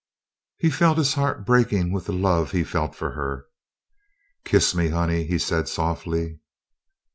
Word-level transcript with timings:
He 0.57 0.71
felt 0.71 0.97
his 0.97 1.13
heart 1.13 1.45
breaking 1.45 1.91
with 1.91 2.05
the 2.07 2.11
love 2.11 2.49
he 2.53 2.63
felt 2.63 2.95
for 2.95 3.11
her. 3.11 3.45
"Kiss 4.43 4.73
me 4.73 4.89
Honey!" 4.89 5.25
he 5.27 5.37
said 5.37 5.67
softly. 5.67 6.39